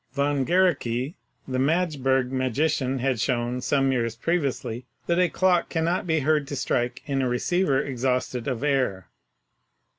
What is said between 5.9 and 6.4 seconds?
be